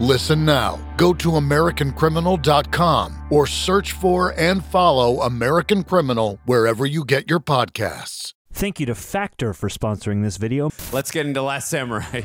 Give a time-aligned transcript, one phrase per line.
[0.00, 0.80] Listen now.
[0.96, 8.34] Go to AmericanCriminal.com or search for and follow American Criminal wherever you get your podcasts.
[8.52, 10.70] Thank you to Factor for sponsoring this video.
[10.92, 12.22] Let's get into Last Samurai.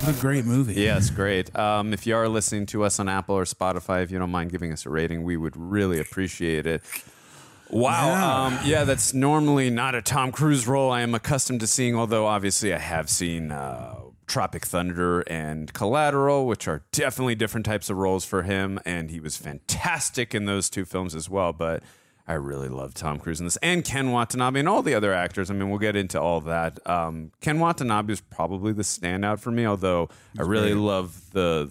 [0.00, 0.74] What a great movie.
[0.74, 1.54] Yes, great.
[1.54, 4.50] Um, if you are listening to us on Apple or Spotify, if you don't mind
[4.50, 6.82] giving us a rating, we would really appreciate it.
[7.70, 8.06] Wow.
[8.06, 8.44] Yeah.
[8.44, 12.26] Um, yeah, that's normally not a Tom Cruise role I am accustomed to seeing, although
[12.26, 17.96] obviously I have seen uh, Tropic Thunder and Collateral, which are definitely different types of
[17.96, 18.78] roles for him.
[18.84, 21.52] And he was fantastic in those two films as well.
[21.52, 21.82] But
[22.26, 25.50] I really love Tom Cruise in this and Ken Watanabe and all the other actors.
[25.50, 26.78] I mean, we'll get into all that.
[26.88, 31.70] Um, Ken Watanabe is probably the standout for me, although I really love the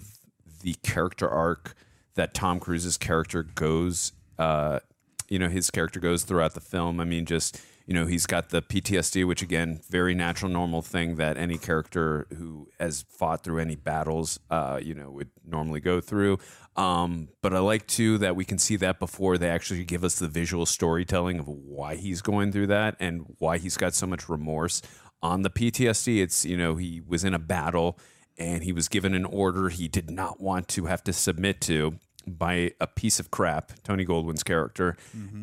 [0.62, 1.74] the character arc
[2.14, 4.12] that Tom Cruise's character goes.
[4.36, 4.80] Uh,
[5.28, 7.00] you know, his character goes throughout the film.
[7.00, 11.16] I mean, just you know, he's got the PTSD, which again, very natural, normal thing
[11.16, 15.98] that any character who has fought through any battles, uh, you know, would normally go
[15.98, 16.38] through.
[16.76, 20.18] Um, but I like too that we can see that before they actually give us
[20.18, 24.28] the visual storytelling of why he's going through that and why he's got so much
[24.28, 24.82] remorse
[25.22, 26.22] on the PTSD.
[26.22, 27.98] It's you know he was in a battle
[28.36, 31.98] and he was given an order he did not want to have to submit to
[32.30, 34.96] by a piece of crap, Tony Goldwyn's character.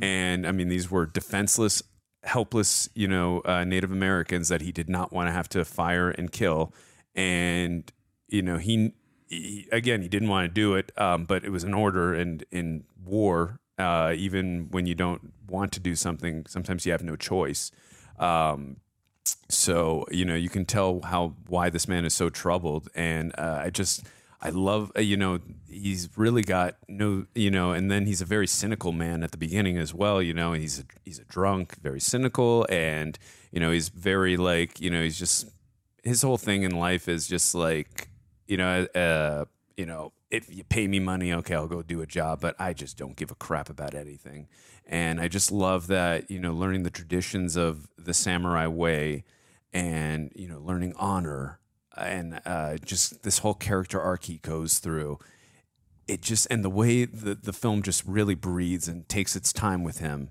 [0.04, 1.84] And I mean, these were defenseless,
[2.24, 6.10] helpless, you know, uh, Native Americans that he did not want to have to fire
[6.10, 6.74] and kill.
[7.16, 7.92] And,
[8.28, 8.94] you know, he,
[9.28, 12.14] he again, he didn't want to do it, um, but it was an order.
[12.14, 17.04] And in war, uh, even when you don't want to do something, sometimes you have
[17.04, 17.72] no choice.
[18.20, 18.78] Um,
[19.50, 23.62] so you know you can tell how why this man is so troubled and uh,
[23.64, 24.04] i just
[24.42, 28.26] i love uh, you know he's really got no you know and then he's a
[28.26, 31.76] very cynical man at the beginning as well you know he's a, he's a drunk
[31.82, 33.18] very cynical and
[33.52, 35.48] you know he's very like you know he's just
[36.04, 38.10] his whole thing in life is just like
[38.48, 39.46] you know uh
[39.78, 42.74] you know if you pay me money okay i'll go do a job but i
[42.74, 44.48] just don't give a crap about anything.
[44.88, 49.24] And i just love that you know learning the traditions of the samurai way
[49.74, 51.60] and you know learning honor
[51.98, 55.20] and uh, just this whole character arc he goes through
[56.08, 59.84] it just and the way the, the film just really breathes and takes its time
[59.84, 60.30] with him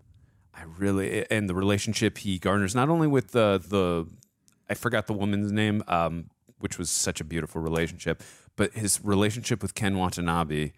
[0.54, 4.06] i really and the relationship he garners not only with the the
[4.68, 8.22] i forgot the woman's name um, which was such a beautiful relationship
[8.56, 10.72] but his relationship with ken watanabe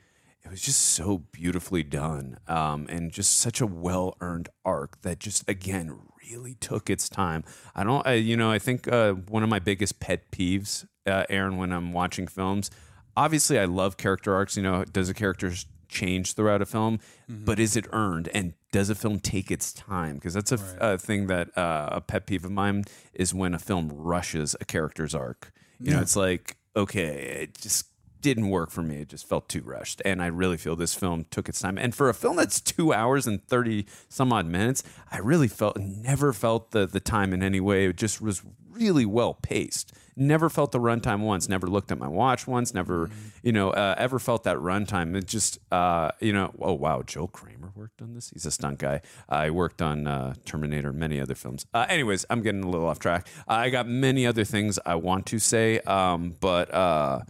[0.47, 5.19] it was just so beautifully done um, and just such a well earned arc that
[5.19, 5.99] just again
[6.31, 7.45] really took its time.
[7.75, 11.25] I don't, I, you know, I think uh, one of my biggest pet peeves, uh,
[11.29, 12.71] Aaron, when I'm watching films,
[13.17, 14.57] obviously I love character arcs.
[14.57, 15.53] You know, does a character
[15.89, 20.15] change throughout a film, but is it earned and does a film take its time?
[20.17, 22.84] Because that's a thing that uh, a pet peeve of mine
[23.15, 25.53] is when a film rushes a character's arc.
[25.81, 27.87] You know, it's like okay, it just
[28.27, 29.03] didn't work for me.
[29.03, 30.03] It just felt too rushed.
[30.05, 31.79] And I really feel this film took its time.
[31.79, 34.83] And for a film that's two hours and 30 some odd minutes,
[35.13, 37.87] I really felt, never felt the, the time in any way.
[37.87, 39.93] It just was really well paced.
[40.17, 43.11] Never felt the runtime once, never looked at my watch once, never,
[43.45, 45.17] you know, uh, ever felt that runtime.
[45.17, 48.31] It just, uh, you know, oh, wow, Joel Kramer worked on this.
[48.31, 49.03] He's a stunt guy.
[49.29, 51.67] I worked on uh, Terminator, many other films.
[51.72, 53.29] Uh, anyways, I'm getting a little off track.
[53.47, 57.21] I got many other things I want to say, um, but, uh,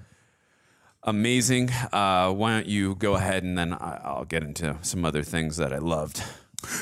[1.06, 1.70] amazing.
[1.92, 5.56] Uh, why don't you go ahead and then I- I'll get into some other things
[5.56, 6.22] that I loved.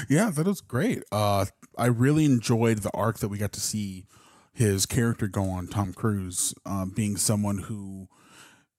[0.08, 1.02] Yeah, that was great.
[1.12, 1.44] Uh,
[1.76, 4.06] I really enjoyed the arc that we got to see
[4.52, 5.66] his character go on.
[5.66, 8.08] Tom Cruise, um, being someone who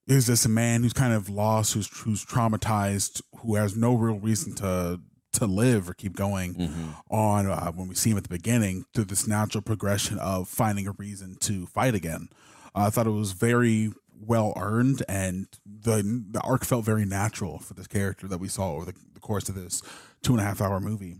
[0.08, 4.18] is this a man who's kind of lost, who's who's traumatized, who has no real
[4.18, 5.00] reason to
[5.34, 6.94] to live or keep going.
[7.10, 10.88] On uh, when we see him at the beginning, through this natural progression of finding
[10.88, 12.28] a reason to fight again.
[12.74, 17.74] I thought it was very well earned, and the the arc felt very natural for
[17.74, 19.82] this character that we saw over the, the course of this
[20.22, 21.16] two and a half hour movie.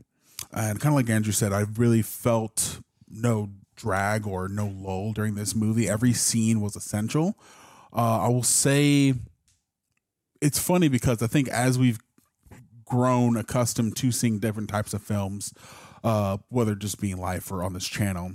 [0.53, 5.35] And kind of like Andrew said, I really felt no drag or no lull during
[5.35, 5.89] this movie.
[5.89, 7.39] Every scene was essential.
[7.93, 9.15] Uh, I will say
[10.41, 11.99] it's funny because I think as we've
[12.85, 15.53] grown accustomed to seeing different types of films,
[16.05, 18.33] uh, whether just being live or on this channel,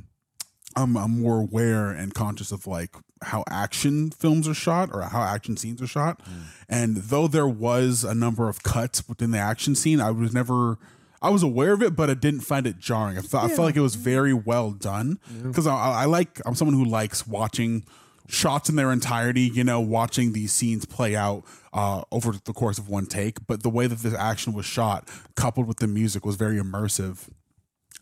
[0.75, 5.21] I'm, I'm more aware and conscious of like how action films are shot or how
[5.21, 6.21] action scenes are shot.
[6.68, 10.77] And though there was a number of cuts within the action scene, I was never.
[11.23, 13.15] I was aware of it, but I didn't find it jarring.
[13.15, 16.41] I, felt I felt like it was very well done because I, I like.
[16.47, 17.85] I'm someone who likes watching
[18.27, 19.41] shots in their entirety.
[19.41, 21.44] You know, watching these scenes play out
[21.74, 23.45] uh, over the course of one take.
[23.45, 27.29] But the way that this action was shot, coupled with the music, was very immersive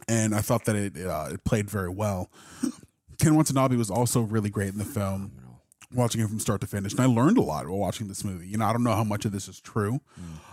[0.09, 2.29] and I thought that it uh, it played very well.
[3.19, 5.31] Ken Watanabe was also really great in the film.
[5.91, 8.47] Watching it from start to finish, and I learned a lot while watching this movie.
[8.47, 10.01] You know, I don't know how much of this is true,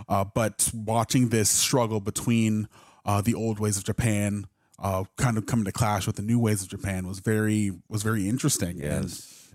[0.09, 2.69] uh, but watching this struggle between
[3.05, 4.47] uh, the old ways of Japan,
[4.79, 8.03] uh, kind of coming to clash with the new ways of Japan, was very was
[8.03, 8.79] very interesting.
[8.79, 9.51] Yes,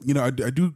[0.00, 0.74] And, you know, I, I do.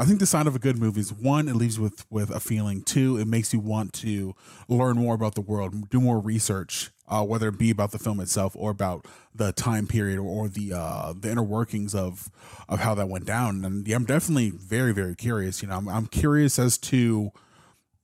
[0.00, 2.40] I think the sign of a good movie is one, it leaves with with a
[2.40, 2.80] feeling.
[2.80, 4.34] Two, it makes you want to
[4.66, 8.18] learn more about the world, do more research, uh, whether it be about the film
[8.18, 9.04] itself or about
[9.34, 12.30] the time period or, or the uh, the inner workings of
[12.66, 13.62] of how that went down.
[13.62, 15.60] And yeah, I'm definitely very very curious.
[15.60, 17.30] You know, I'm, I'm curious as to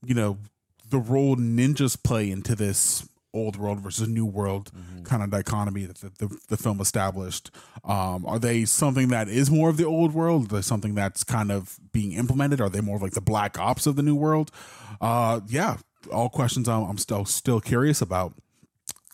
[0.05, 0.37] you know
[0.87, 4.71] the role ninjas play into this old world versus new world
[5.03, 7.51] kind of dichotomy that the, the, the film established.
[7.83, 10.49] Um, are they something that is more of the old world?
[10.49, 12.59] They something that's kind of being implemented?
[12.59, 14.51] Are they more of like the black ops of the new world?
[14.99, 15.77] Uh, yeah
[16.11, 18.33] all questions I'm, I'm still still curious about.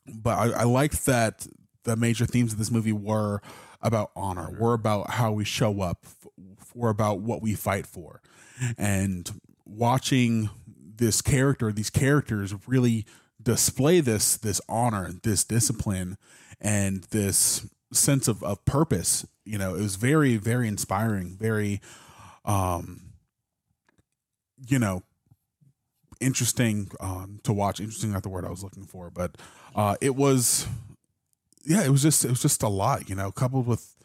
[0.07, 1.47] But I, I liked that
[1.83, 3.41] the major themes of this movie were
[3.81, 6.05] about honor, were about how we show up,
[6.73, 8.21] were about what we fight for,
[8.77, 13.05] and watching this character, these characters really
[13.43, 16.17] display this this honor, this discipline,
[16.61, 19.25] and this sense of, of purpose.
[19.45, 21.81] You know, it was very very inspiring, very,
[22.45, 23.13] um,
[24.67, 25.03] you know,
[26.19, 27.79] interesting um, to watch.
[27.79, 29.37] Interesting, not the word I was looking for, but
[29.75, 30.67] uh, it was,
[31.65, 33.95] yeah, it was just it was just a lot, you know, coupled with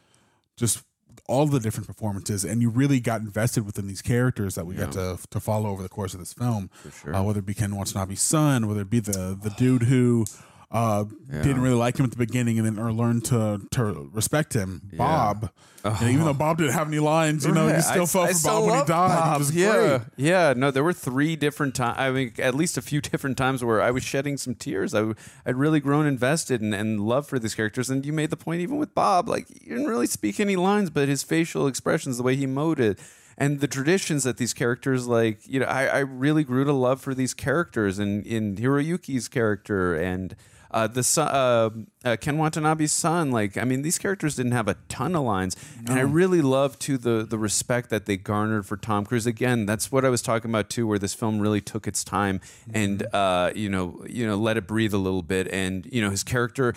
[0.56, 0.82] just
[1.28, 4.92] all the different performances, and you really got invested within these characters that we got
[4.92, 6.70] to to follow over the course of this film.
[7.14, 10.24] Uh, whether it be Ken Watanabe's son, whether it be the the dude who.
[10.70, 14.52] Uh, didn't really like him at the beginning, and then or learned to to respect
[14.52, 14.82] him.
[14.92, 15.50] Bob,
[15.82, 18.32] and even though Bob didn't have any lines, you know, you still I- felt I
[18.34, 18.86] for Bob when he died.
[18.86, 19.36] Bob.
[19.36, 20.00] It was yeah, great.
[20.16, 20.52] yeah.
[20.54, 21.96] No, there were three different times.
[21.98, 24.94] I mean, at least a few different times where I was shedding some tears.
[24.94, 25.14] I
[25.46, 27.88] I'd really grown invested and, and love for these characters.
[27.88, 30.90] And you made the point even with Bob, like you didn't really speak any lines,
[30.90, 32.98] but his facial expressions, the way he mowed it.
[33.38, 37.00] And the traditions that these characters like, you know, I, I really grew to love
[37.00, 40.34] for these characters and in Hiroyuki's character and
[40.70, 41.70] uh, the son, uh,
[42.04, 45.56] uh, Ken Watanabe's son, like I mean, these characters didn't have a ton of lines,
[45.86, 49.26] and I really love to the the respect that they garnered for Tom Cruise.
[49.26, 52.40] Again, that's what I was talking about too, where this film really took its time
[52.72, 56.10] and uh, you know you know let it breathe a little bit, and you know
[56.10, 56.74] his character.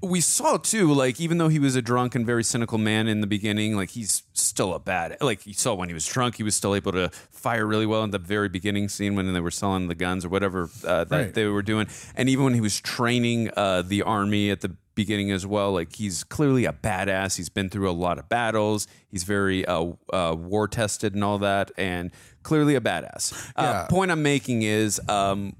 [0.00, 3.20] We saw too, like even though he was a drunk and very cynical man in
[3.20, 5.16] the beginning, like he's still a bad.
[5.20, 8.04] Like you saw when he was drunk, he was still able to fire really well
[8.04, 11.10] in the very beginning scene when they were selling the guns or whatever uh, that
[11.10, 11.34] Right.
[11.34, 11.88] they were doing.
[12.14, 15.94] And even when he was training uh, the army at the beginning as well, like
[15.96, 17.36] he's clearly a badass.
[17.36, 18.86] He's been through a lot of battles.
[19.10, 22.12] He's very uh, uh, war tested and all that, and
[22.44, 23.52] clearly a badass.
[23.56, 25.00] Uh, point I'm making is.
[25.08, 25.56] Um,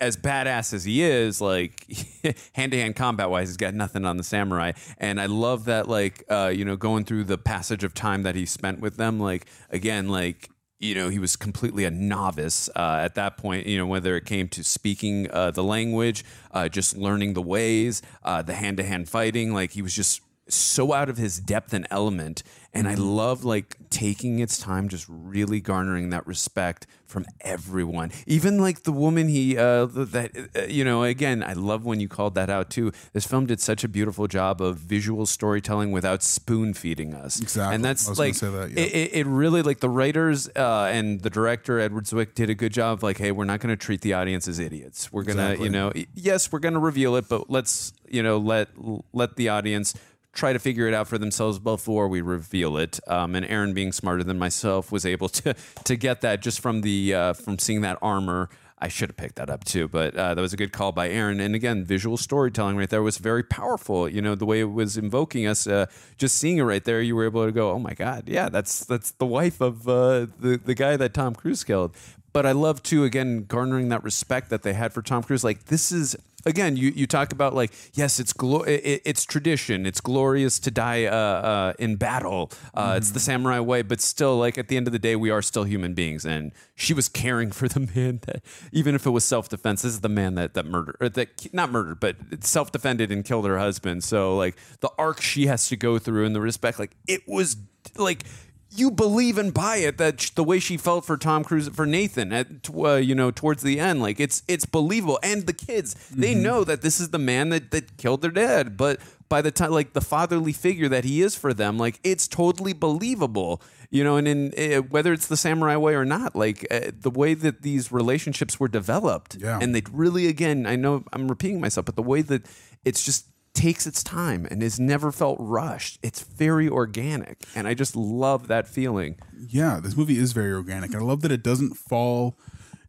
[0.00, 1.86] as badass as he is, like
[2.54, 4.72] hand to hand combat wise, he's got nothing on the samurai.
[4.98, 8.34] And I love that, like, uh, you know, going through the passage of time that
[8.34, 13.00] he spent with them, like, again, like, you know, he was completely a novice uh,
[13.02, 16.96] at that point, you know, whether it came to speaking uh, the language, uh, just
[16.96, 19.52] learning the ways, uh, the hand to hand fighting.
[19.52, 22.42] Like, he was just so out of his depth and element.
[22.72, 28.12] And I love like taking its time, just really garnering that respect from everyone.
[28.28, 32.06] Even like the woman he, uh, that, uh, you know, again, I love when you
[32.06, 32.92] called that out too.
[33.12, 37.40] This film did such a beautiful job of visual storytelling without spoon feeding us.
[37.40, 37.74] Exactly.
[37.74, 38.84] And that's like, say that, yeah.
[38.84, 42.72] it, it, really, like the writers uh, and the director, Edward Zwick, did a good
[42.72, 45.12] job of like, hey, we're not going to treat the audience as idiots.
[45.12, 45.64] We're going to, Exactly.
[45.66, 48.68] you know, yes, we're going to reveal it, but let's, you know, let,
[49.12, 49.94] let the audience
[50.32, 53.00] try to figure it out for themselves before we reveal it.
[53.06, 56.82] Um, and Aaron, being smarter than myself, was able to to get that just from
[56.82, 58.48] the uh, from seeing that armor.
[58.82, 61.10] I should have picked that up too, but uh, that was a good call by
[61.10, 61.38] Aaron.
[61.38, 64.08] And again, visual storytelling right there was very powerful.
[64.08, 65.84] You know, the way it was invoking us, uh,
[66.16, 68.86] just seeing it right there, you were able to go, "Oh my God, yeah, that's
[68.86, 71.94] that's the wife of uh, the the guy that Tom Cruise killed."
[72.32, 75.44] but I love too again garnering that respect that they had for Tom Cruise.
[75.44, 76.16] Like this is
[76.46, 79.86] again, you, you talk about like yes, it's glo- it, it's tradition.
[79.86, 82.50] It's glorious to die uh, uh, in battle.
[82.74, 85.30] Uh, It's the samurai way, but still, like at the end of the day, we
[85.30, 86.24] are still human beings.
[86.24, 88.42] And she was caring for the man that,
[88.72, 91.70] even if it was self defense, this is the man that that murdered, that not
[91.70, 94.04] murdered, but self defended and killed her husband.
[94.04, 97.56] So like the arc she has to go through and the respect, like it was
[97.96, 98.24] like
[98.72, 102.32] you believe and buy it that the way she felt for Tom Cruise for Nathan
[102.32, 106.34] at uh, you know towards the end like it's it's believable and the kids they
[106.34, 109.70] know that this is the man that that killed their dad but by the time
[109.72, 113.60] like the fatherly figure that he is for them like it's totally believable
[113.90, 117.10] you know and in uh, whether it's the samurai way or not like uh, the
[117.10, 119.58] way that these relationships were developed Yeah.
[119.60, 122.46] and they really again I know I'm repeating myself but the way that
[122.84, 125.98] it's just takes its time and is never felt rushed.
[126.02, 129.16] It's very organic, and I just love that feeling.
[129.38, 130.92] Yeah, this movie is very organic.
[130.92, 132.38] And I love that it doesn't fall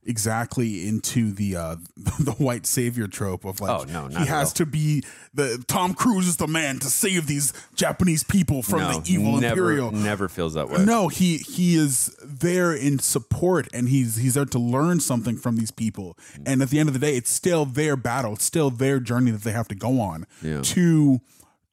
[0.03, 1.75] exactly into the uh
[2.19, 5.03] the white savior trope of like Oh, no, he has to be
[5.33, 9.37] the Tom Cruise is the man to save these Japanese people from no, the evil
[9.39, 9.91] never, imperial.
[9.91, 10.83] never feels that way.
[10.83, 15.55] No, he he is there in support and he's he's there to learn something from
[15.57, 16.17] these people.
[16.45, 19.31] And at the end of the day, it's still their battle, it's still their journey
[19.31, 20.61] that they have to go on Yeah.
[20.63, 21.19] to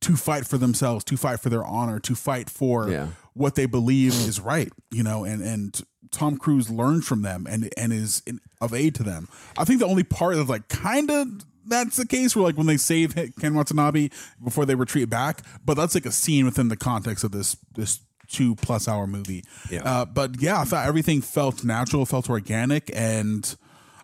[0.00, 3.08] to fight for themselves, to fight for their honor, to fight for Yeah.
[3.34, 5.80] what they believe is right, you know, and and
[6.10, 9.28] Tom Cruise learns from them and and is in, of aid to them.
[9.56, 11.28] I think the only part of like kind of
[11.66, 14.08] that's the case where like when they save Ken Watanabe
[14.42, 18.00] before they retreat back, but that's like a scene within the context of this this
[18.28, 19.44] two plus hour movie.
[19.70, 19.82] Yeah.
[19.84, 23.54] Uh, but yeah, I thought everything felt natural, felt organic, and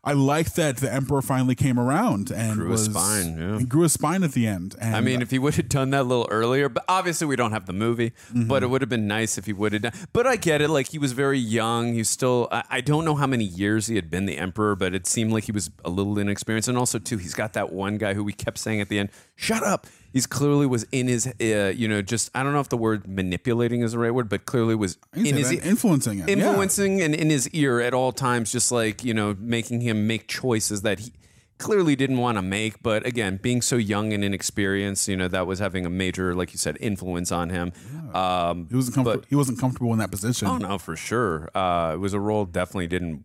[0.06, 3.64] I like that the Emperor finally came around and Grew a spine, yeah.
[3.66, 4.76] grew a spine at the end.
[4.80, 7.36] And I mean, if he would have done that a little earlier, but obviously we
[7.36, 8.46] don't have the movie, Mm-hmm.
[8.48, 9.92] but it would have been nice if he would have done.
[10.12, 10.68] But I get it.
[10.68, 11.94] Like he was very young.
[11.94, 14.94] He's still, I, I don't know how many years he had been the emperor, but
[14.94, 16.68] it seemed like he was a little inexperienced.
[16.68, 19.08] And also, too, he's got that one guy who we kept saying at the end,
[19.36, 19.86] shut up.
[20.14, 23.08] He's clearly was in his, uh, you know, just, I don't know if the word
[23.08, 26.34] manipulating is the right word, but clearly was You in his, that, influencing him, yeah.
[26.34, 30.28] influencing and in his ear at all times, just like you know, making him make
[30.28, 31.12] choices that he
[31.58, 32.80] clearly didn't want to make.
[32.80, 36.52] But again, being so young and inexperienced, you know, that was having a major, like
[36.52, 37.72] you said, influence on him.
[38.14, 39.24] Um, He wasn't comfortable.
[39.28, 40.46] He wasn't comfortable in that position.
[40.46, 41.50] oh no, for sure.
[41.56, 43.24] Uh, it was a role definitely didn't.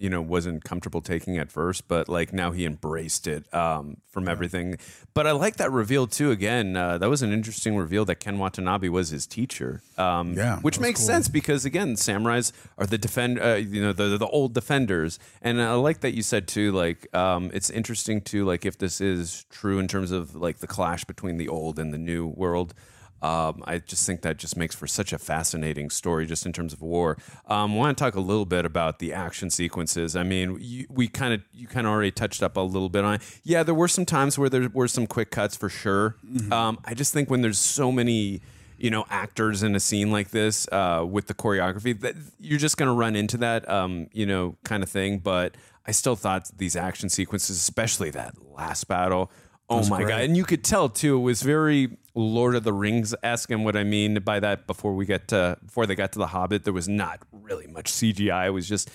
[0.00, 4.28] You know, wasn't comfortable taking at first, but like now he embraced it um, from
[4.28, 4.78] everything.
[5.14, 6.30] But I like that reveal too.
[6.30, 9.82] Again, uh, that was an interesting reveal that Ken Watanabe was his teacher.
[9.96, 11.06] Um, Yeah, which makes cool.
[11.08, 15.60] sense because again, samurais are the defend, uh, you know, the the old defenders, and
[15.60, 16.72] I like that you said too.
[16.72, 20.66] Like, um, it's interesting too, like if this is true in terms of like the
[20.66, 22.74] clash between the old and the new world.
[23.22, 26.72] Um, I just think that just makes for such a fascinating story, just in terms
[26.72, 27.18] of war.
[27.46, 30.14] Um, want to talk a little bit about the action sequences.
[30.16, 33.04] I mean, you, we kind of you kind of already touched up a little bit
[33.04, 33.14] on.
[33.14, 33.40] it.
[33.44, 36.16] Yeah, there were some times where there were some quick cuts for sure.
[36.52, 38.40] Um, I just think when there's so many
[38.78, 42.76] you know actors in a scene like this uh, with the choreography that you're just
[42.76, 45.56] going to run into that um, you know kind of thing but
[45.86, 49.30] i still thought these action sequences especially that last battle
[49.70, 53.14] oh my god and you could tell too it was very lord of the rings
[53.22, 56.18] esque and what i mean by that before we get to before they got to
[56.18, 58.90] the hobbit there was not really much cgi it was just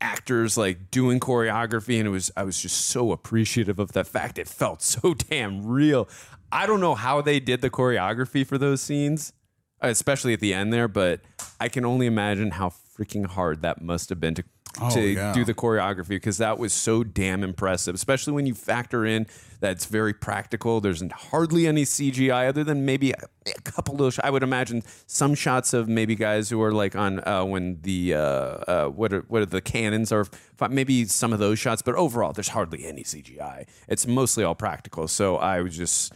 [0.00, 4.38] actors like doing choreography and it was I was just so appreciative of the fact
[4.38, 6.08] it felt so damn real.
[6.50, 9.32] I don't know how they did the choreography for those scenes,
[9.80, 11.20] especially at the end there, but
[11.60, 14.44] I can only imagine how freaking hard that must have been to
[14.80, 15.32] Oh, to yeah.
[15.32, 19.26] do the choreography because that was so damn impressive, especially when you factor in
[19.60, 20.80] that it's very practical.
[20.80, 25.34] There's hardly any CGI other than maybe a, a couple of, I would imagine, some
[25.34, 29.20] shots of maybe guys who are like on uh, when the, uh, uh, what, are,
[29.28, 30.26] what are the cannons are,
[30.70, 33.66] maybe some of those shots, but overall, there's hardly any CGI.
[33.88, 35.08] It's mostly all practical.
[35.08, 36.12] So I was just,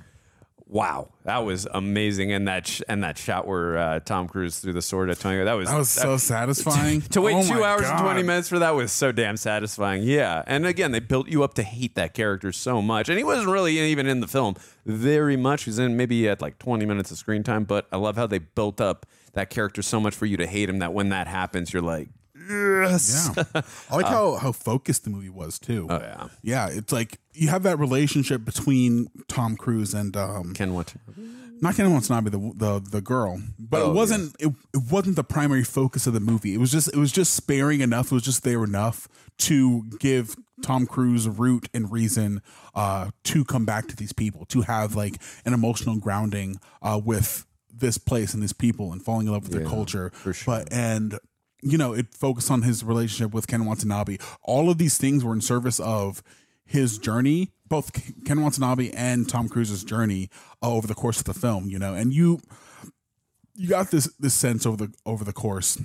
[0.73, 2.33] wow, that was amazing.
[2.33, 5.45] And that, sh- and that shot where uh, Tom Cruise threw the sword at Tony,
[5.45, 7.03] that was, That was so satisfying.
[7.03, 10.03] to wait Oh two hours and 20 minutes for that was so damn satisfying.
[10.03, 10.43] Yeah.
[10.47, 13.11] And again, they built you up to hate that character so much.
[13.11, 14.55] And he wasn't really even in the film
[14.87, 15.65] very much.
[15.65, 18.39] He's in maybe at like 20 minutes of screen time, but I love how they
[18.39, 21.73] built up that character so much for you to hate him that when that happens,
[21.73, 22.09] you're like,
[22.49, 23.31] yes.
[23.37, 23.63] Yeah.
[23.91, 25.87] I like how how focused the movie was too.
[25.89, 26.29] Oh, yeah.
[26.43, 30.95] Yeah, it's like you have that relationship between Tom Cruise and um Ken what?
[31.61, 35.25] not Ken Watanabe, the the the girl, but Oh, it wasn't it, it wasn't the
[35.25, 36.55] primary focus of the movie.
[36.55, 38.07] It was just it was just sparing enough.
[38.07, 39.09] It was just there enough
[39.39, 42.43] to give Tom Cruise a root and reason
[42.75, 47.47] uh, to come back to these people, to have like an emotional grounding uh, with
[47.73, 50.11] this place and these people, and falling in love with their culture.
[50.15, 50.55] for sure.
[50.59, 51.19] But and
[51.63, 54.19] you know, it focused on his relationship with Ken Watanabe.
[54.43, 56.23] All of these things were in service of
[56.65, 57.93] his journey, both
[58.25, 60.29] Ken Watanabe and Tom Cruise's journey
[60.63, 61.69] uh, over the course of the film.
[61.69, 62.41] You know, and you
[63.55, 65.79] you got this this sense over the over the course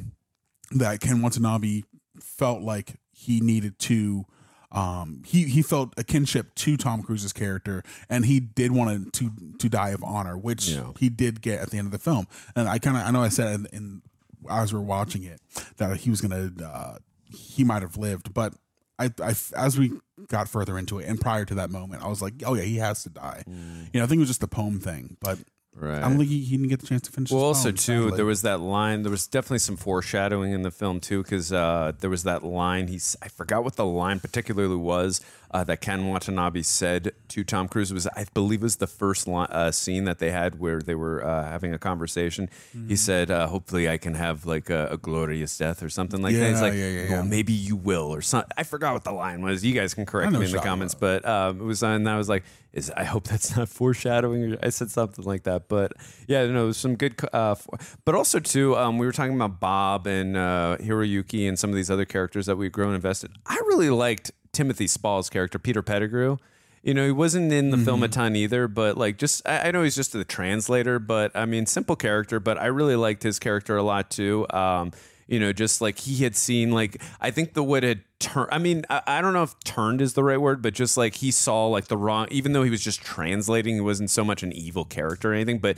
[0.72, 1.84] that Ken Watanabe
[2.20, 4.26] felt like he needed to
[4.72, 9.32] um he he felt a kinship to Tom Cruise's character and he did want to
[9.60, 10.92] to die of honor which Yeah.
[11.00, 13.22] he did get at the end of the film and I kind of I know
[13.24, 14.02] I said in, in
[14.50, 15.40] as we are watching it
[15.78, 18.54] that he was gonna uh he might have lived but
[19.00, 19.92] I, I as we
[20.28, 22.78] got further into it and prior to that moment I was like oh yeah he
[22.78, 25.40] has to die you know I think it was just a poem thing but
[25.80, 26.00] Right.
[26.00, 28.02] I don't think he, he didn't get the chance to finish Well, also poem, too,
[28.06, 28.16] sadly.
[28.18, 29.04] there was that line.
[29.04, 32.88] There was definitely some foreshadowing in the film too, because uh, there was that line.
[32.88, 37.68] He's I forgot what the line particularly was uh, that Ken Watanabe said to Tom
[37.68, 37.94] Cruise.
[37.94, 41.26] Was I believe it was the first uh, scene that they had where they were
[41.26, 42.50] uh, having a conversation.
[42.76, 42.90] Mm-hmm.
[42.90, 46.36] He said, uh, "Hopefully, I can have like a, a glorious death or something like
[46.36, 48.52] that." He's like, yeah, yeah, "Well, maybe you will," or something.
[48.58, 49.64] I forgot what the line was.
[49.64, 52.18] You guys can correct me in the comments, talking but um, it was and I
[52.18, 55.94] was like, "Is I hope that's not foreshadowing." Or I said something like that, but
[56.28, 57.16] yeah, no, it was some good.
[57.34, 61.58] Uh, f- but also too, um, we were talking about Bob and uh, Hiroyuki and
[61.58, 63.32] some of these other characters that we've grown invested.
[63.46, 66.38] I really liked Timothy Spall's character, Peter Pettigrew.
[66.82, 69.72] You know, he wasn't in the film a ton either, but like just I, I
[69.72, 73.38] know he's just the translator, but I mean, simple character, but I really liked his
[73.40, 74.48] character a lot too.
[74.50, 74.92] Um,
[75.28, 78.50] you know, just like he had seen, like I think the wood had turned.
[78.52, 81.16] I mean, I, I don't know if "turned" is the right word, but just like
[81.16, 82.28] he saw like the wrong.
[82.32, 85.60] Even though he was just translating, he wasn't so much an evil character or anything,
[85.60, 85.78] but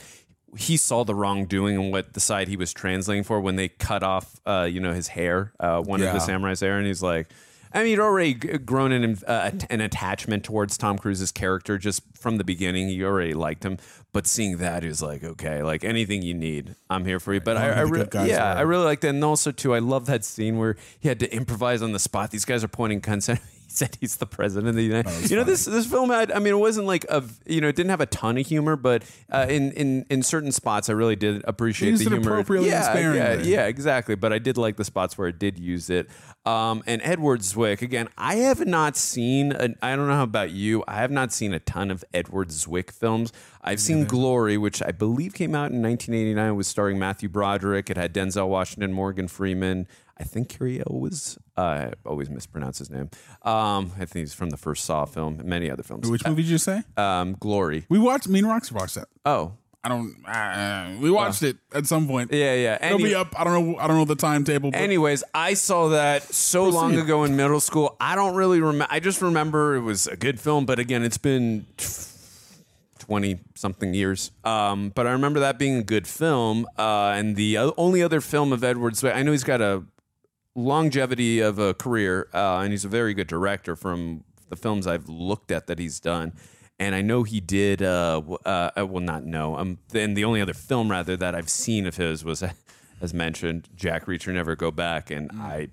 [0.57, 4.03] he saw the wrongdoing and what the side he was translating for when they cut
[4.03, 7.27] off, uh, you know, his hair, uh, one of the samurai's hair, and he's like.
[7.71, 12.37] I mean, you'd already grown an, uh, an attachment towards Tom Cruise's character just from
[12.37, 12.89] the beginning.
[12.89, 13.77] You already liked him,
[14.11, 17.39] but seeing that, he was like, okay, like anything you need, I'm here for you.
[17.41, 19.09] But I, I re- yeah, were- I really liked that.
[19.09, 22.31] And also, too, I love that scene where he had to improvise on the spot.
[22.31, 23.39] These guys are pointing guns at
[23.79, 25.05] said he's the president of the United.
[25.05, 25.53] was you know, funny.
[25.53, 26.31] this this film had.
[26.31, 27.23] I mean, it wasn't like a.
[27.45, 30.51] You know, it didn't have a ton of humor, but uh, in in in certain
[30.51, 32.29] spots, I really did appreciate the it humor.
[32.29, 34.15] appropriately yeah, yeah, yeah, exactly.
[34.15, 36.09] But I did like the spots where it did use it.
[36.45, 38.09] Um, and Edward Zwick again.
[38.17, 39.53] I have not seen.
[39.53, 40.83] I don't know how about you.
[40.87, 43.31] I have not seen a ton of Edward Zwick films.
[43.61, 47.89] I've seen Glory, which I believe came out in 1989, was starring Matthew Broderick.
[47.89, 49.87] It had Denzel Washington, Morgan Freeman.
[50.19, 51.37] I think Curiel was.
[51.57, 53.09] Uh, I always mispronounce his name.
[53.43, 56.09] Um, I think he's from the first Saw film and many other films.
[56.09, 57.85] which movie did you say Um, Glory.
[57.89, 60.13] we watched me and Roxy watched that Oh, I don't.
[60.27, 62.33] Uh, we watched it at some point.
[62.33, 62.85] yeah, yeah.
[62.85, 63.33] It'll be up.
[63.39, 63.77] I don't know.
[63.77, 64.71] I don't know the timetable.
[64.71, 67.95] But Anyways, I saw that so long ago in middle school.
[67.97, 68.87] I don't really remember.
[68.89, 71.65] I just remember it was a good film, but again, it's been
[72.97, 74.31] twenty something years.
[74.43, 76.65] Um, but I remember that being a good film.
[76.77, 79.83] Uh, and the o- only other film of Edward's, I know he's got a
[80.59, 85.07] longevity of a career, uh, and he's a very good director from the films I've
[85.09, 86.33] looked at that he's done.
[86.79, 87.81] And I know he did.
[87.81, 89.57] Uh, uh, I will not know.
[89.57, 92.43] Um, then the only other film rather that I've seen of his was,
[93.01, 95.69] as mentioned, Jack Reacher Never Go Back, and I.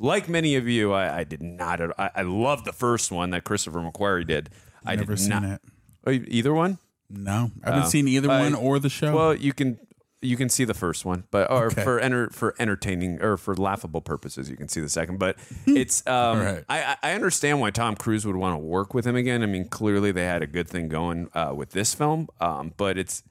[0.00, 1.80] Like many of you, I, I did not.
[1.98, 4.48] I, I loved the first one that Christopher McQuarrie did.
[4.84, 5.44] I've never did seen not.
[5.44, 5.60] it.
[6.06, 6.78] Oh, either one?
[7.08, 9.14] No, I haven't seen either Uh, one or the show.
[9.14, 9.78] Well, you can
[10.22, 11.82] you can see the first one, but or Okay.
[11.82, 15.18] for enter for entertaining or for laughable purposes, you can see the second.
[15.18, 16.64] But it's um, right.
[16.68, 19.42] I I understand why Tom Cruise would want to work with him again.
[19.42, 22.96] I mean, clearly they had a good thing going uh, with this film, um, but
[22.96, 23.22] it's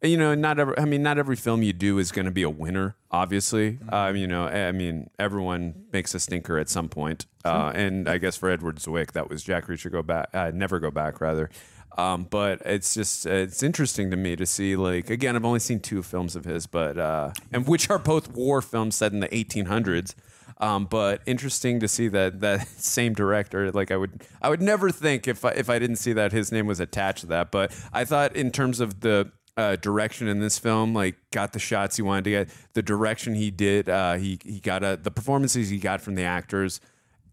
[0.00, 2.42] you know not every I mean not every film you do is going to be
[2.44, 2.94] a winner.
[3.10, 8.08] Obviously, um, you know I mean everyone makes a stinker at some point, uh, and
[8.08, 11.20] I guess for Edward Zwick that was Jack Reacher go back, uh, never go back
[11.20, 11.50] rather.
[11.98, 15.58] Um, but it's just uh, it's interesting to me to see like again I've only
[15.58, 19.18] seen two films of his, but uh, and which are both war films set in
[19.18, 20.14] the 1800s.
[20.60, 23.72] Um, but interesting to see that that same director.
[23.72, 26.52] Like I would I would never think if I, if I didn't see that his
[26.52, 27.50] name was attached to that.
[27.50, 31.58] But I thought in terms of the uh, direction in this film, like got the
[31.58, 35.10] shots he wanted to get, the direction he did, uh, he he got a, the
[35.10, 36.80] performances he got from the actors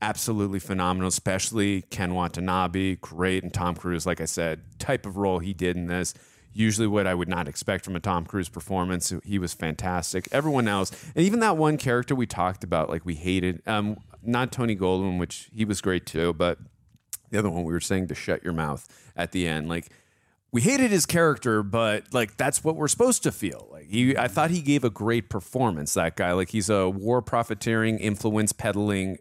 [0.01, 4.05] absolutely phenomenal, especially Ken Watanabe, great, and Tom Cruise.
[4.05, 6.13] Like I said, type of role he did in this.
[6.53, 9.13] Usually, what I would not expect from a Tom Cruise performance.
[9.23, 10.27] He was fantastic.
[10.31, 14.51] Everyone else, and even that one character we talked about, like we hated, um, not
[14.51, 16.58] Tony Goldwyn, which he was great too, but
[17.31, 19.89] the other one we were saying to shut your mouth at the end, like
[20.51, 23.67] we hated his character, but like that's what we're supposed to feel.
[23.69, 25.93] Like he, I thought he gave a great performance.
[25.95, 29.17] That guy, like he's a war profiteering, influence peddling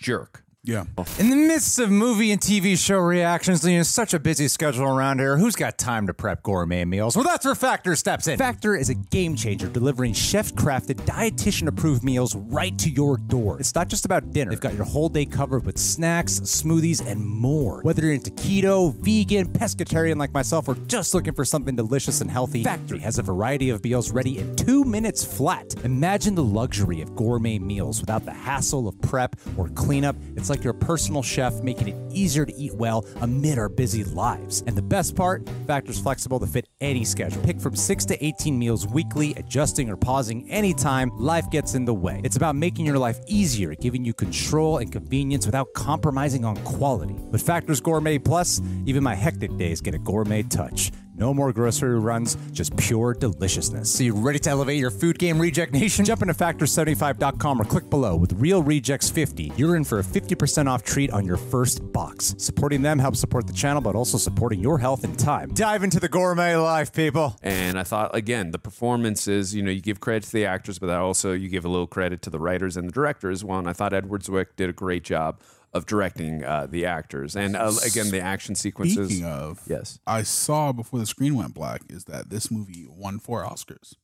[0.00, 0.42] jerk.
[0.62, 0.84] Yeah.
[1.18, 4.84] In the midst of movie and TV show reactions, you know, such a busy schedule
[4.84, 7.16] around here, who's got time to prep gourmet meals?
[7.16, 8.36] Well, that's where Factor steps in.
[8.36, 13.58] Factor is a game changer, delivering chef-crafted, dietitian-approved meals right to your door.
[13.58, 14.50] It's not just about dinner.
[14.50, 17.80] They've got your whole day covered with snacks, smoothies, and more.
[17.80, 22.30] Whether you're into keto, vegan, pescatarian like myself, or just looking for something delicious and
[22.30, 25.74] healthy, Factor has a variety of meals ready in two minutes flat.
[25.84, 30.16] Imagine the luxury of gourmet meals without the hassle of prep or cleanup.
[30.36, 34.62] It's like your personal chef, making it easier to eat well amid our busy lives.
[34.66, 37.42] And the best part, Factor's flexible to fit any schedule.
[37.42, 41.94] Pick from 6 to 18 meals weekly, adjusting or pausing anytime life gets in the
[41.94, 42.20] way.
[42.24, 47.14] It's about making your life easier, giving you control and convenience without compromising on quality.
[47.14, 50.90] With Factor's Gourmet Plus, even my hectic days get a gourmet touch.
[51.20, 53.92] No more grocery runs, just pure deliciousness.
[53.92, 56.06] So you ready to elevate your food game, Reject Nation?
[56.06, 58.16] Jump into Factor75.com or click below.
[58.16, 62.34] With Reel Rejects 50, you're in for a 50% off treat on your first box.
[62.38, 65.52] Supporting them helps support the channel, but also supporting your health and time.
[65.52, 67.36] Dive into the gourmet life, people.
[67.42, 70.88] And I thought again, the performances, you know, you give credit to the actors, but
[70.88, 73.58] also you give a little credit to the writers and the director as well.
[73.58, 75.38] And I thought Edward Zwick did a great job
[75.72, 77.36] of directing uh, the actors.
[77.36, 79.08] And uh, again, the action sequences.
[79.08, 83.18] Speaking of, yes, I saw before the screen went black is that this movie won
[83.18, 83.94] four Oscars.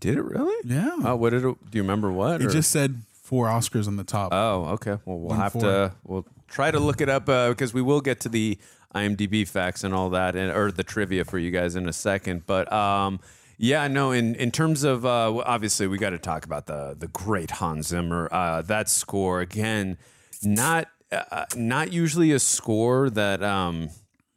[0.00, 0.54] did it really?
[0.64, 0.96] Yeah.
[1.02, 1.70] Oh, what did it?
[1.70, 2.40] Do you remember what?
[2.42, 4.32] It or- just said four Oscars on the top.
[4.34, 4.98] Oh, okay.
[5.06, 5.62] Well, we'll One have four.
[5.62, 5.92] to.
[6.04, 8.58] We'll try to look it up uh, because we will get to the
[8.94, 12.44] IMDb facts and all that, and or the trivia for you guys in a second.
[12.46, 13.18] But um,
[13.56, 14.12] yeah, no.
[14.12, 17.88] In in terms of uh, obviously, we got to talk about the the great Hans
[17.88, 18.28] Zimmer.
[18.30, 19.96] Uh, that score again,
[20.42, 23.42] not uh, not usually a score that.
[23.42, 23.90] Um,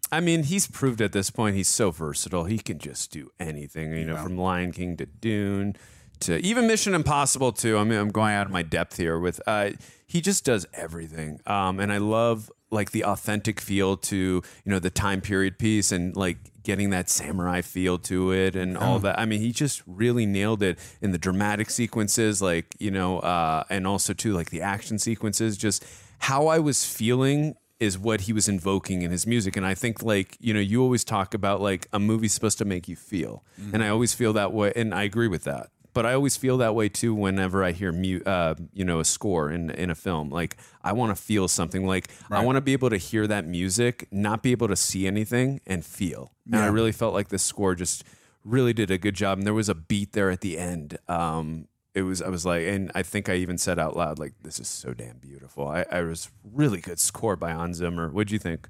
[0.10, 2.46] I mean, he's proved at this point he's so versatile.
[2.46, 5.76] He can just do anything, you know, from Lion King to Dune
[6.22, 7.78] to even Mission Impossible too.
[7.78, 9.72] I mean, I'm going out of my depth here with uh
[10.06, 11.42] he just does everything.
[11.46, 15.92] Um and I love like the authentic feel to, you know, the time period piece
[15.92, 19.18] and like getting that samurai feel to it and all that.
[19.18, 23.64] I mean, he just really nailed it in the dramatic sequences like, you know, uh
[23.70, 25.86] and also too like the action sequences just
[26.20, 29.56] how I was feeling is what he was invoking in his music.
[29.56, 32.66] And i think like you know you always talk about like a movie's supposed to
[32.66, 33.44] make you feel.
[33.74, 35.70] And i always feel that way and i agree with that.
[35.94, 39.06] But i always feel that way too whenever i hear mu- uh, you know a
[39.06, 40.32] score in, in a film.
[40.32, 41.86] Like i want to feel something.
[41.86, 45.06] Like i want to be able to hear that music not be able to see
[45.06, 46.32] anything and feel.
[46.48, 48.04] And i really felt like this score just
[48.44, 49.38] really did a good job.
[49.38, 51.68] And there was a beat there at the end um,
[51.98, 54.60] it was I was like, and I think I even said out loud, like, this
[54.60, 55.68] is so damn beautiful.
[55.68, 58.10] I, I was really good score by Hans Zimmer.
[58.10, 58.70] What'd you think?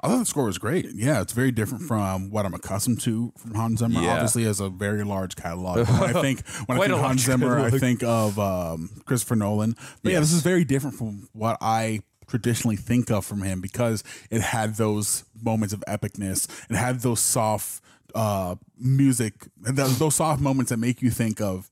[0.00, 0.86] I thought the score was great.
[0.92, 4.00] Yeah, it's very different from what I'm accustomed to from Hans Zimmer.
[4.00, 4.14] Yeah.
[4.14, 5.88] Obviously, has a very large catalog.
[5.88, 9.76] When I think when I think Hans Zimmer, I think of um, Christopher Nolan.
[10.02, 14.02] But yeah, this is very different from what I traditionally think of from him because
[14.30, 16.48] it had those moments of epicness.
[16.68, 17.80] It had those soft
[18.14, 21.70] uh, music, those soft moments that make you think of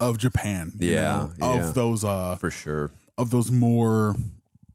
[0.00, 0.72] of Japan.
[0.78, 1.68] you Yeah, know, yeah.
[1.68, 2.90] of those uh, For sure.
[3.16, 4.16] of those more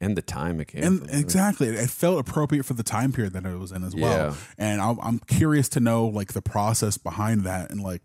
[0.01, 1.09] And the time it came and from.
[1.19, 4.33] exactly it felt appropriate for the time period that it was in as well Yeah.
[4.57, 8.01] and I'm, I'm curious to know like the process behind that and like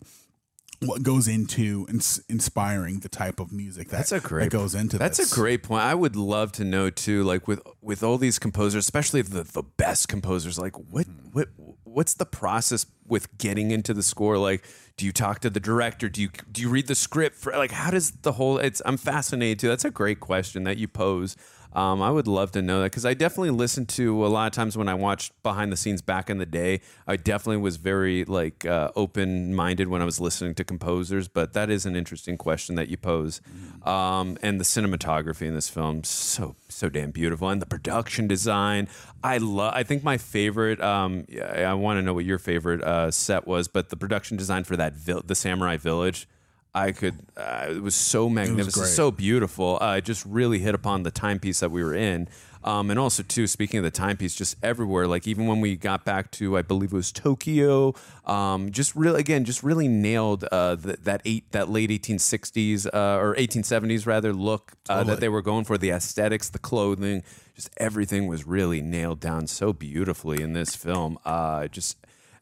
[0.80, 4.74] what goes into ins- inspiring the type of music that, That's a great that goes
[4.74, 5.32] into That's this.
[5.32, 5.82] a great point.
[5.82, 9.62] I would love to know too, like with with all these composers, especially the the
[9.62, 11.48] best composers, like what what
[11.84, 14.36] what's the process with getting into the score?
[14.36, 14.62] Like,
[14.96, 16.08] do you talk to the director?
[16.08, 17.36] Do you do you read the script?
[17.36, 18.58] For, like, how does the whole?
[18.58, 19.68] It's I'm fascinated too.
[19.68, 21.36] That's a great question that you pose.
[21.74, 24.52] Um, I would love to know that because I definitely listened to a lot of
[24.52, 26.80] times when I watched behind the scenes back in the day.
[27.06, 31.28] I definitely was very like uh, open minded when I was listening to composers.
[31.28, 33.40] But that is an interesting question that you pose.
[33.82, 38.88] Um, and the cinematography in this film so so damn beautiful, and the production design.
[39.22, 39.72] I love.
[39.74, 40.80] I think my favorite.
[40.80, 44.36] Um, I, I want to know what your favorite uh, set was, but the production
[44.36, 46.28] design for that vil- the Samurai Village.
[46.74, 47.14] I could.
[47.36, 48.88] Uh, it was so magnificent, great.
[48.88, 49.78] so beautiful.
[49.80, 52.28] Uh, it just really hit upon the timepiece that we were in,
[52.64, 53.46] um, and also too.
[53.46, 55.06] Speaking of the timepiece, just everywhere.
[55.06, 57.94] Like even when we got back to, I believe it was Tokyo.
[58.26, 63.20] Um, just really, again, just really nailed uh, th- that eight, that late 1860s uh,
[63.20, 65.78] or 1870s rather look uh, that they were going for.
[65.78, 67.22] The aesthetics, the clothing,
[67.54, 71.18] just everything was really nailed down so beautifully in this film.
[71.24, 71.98] Uh, just.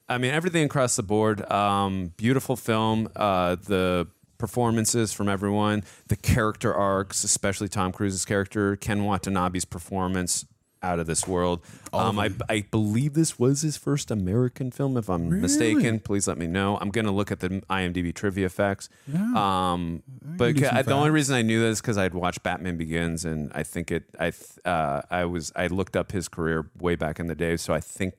[0.09, 1.49] I mean, everything across the board.
[1.51, 3.09] Um, beautiful film.
[3.15, 4.09] Uh, the
[4.43, 10.45] performances from everyone, the character arcs, especially Tom Cruise's character, Ken Watanabe's performance,
[10.83, 11.61] out of this world.
[11.93, 14.97] Um, I, I believe this was his first American film.
[14.97, 16.77] If I'm mistaken, please let me know.
[16.81, 18.89] I'm gonna look at the IMDb trivia facts.
[19.37, 23.53] Um, but ca- the only reason I knew this because I'd watched Batman Begins, and
[23.55, 24.07] I think it.
[24.19, 27.57] I th- uh, I was I looked up his career way back in the day,
[27.57, 28.15] so I think.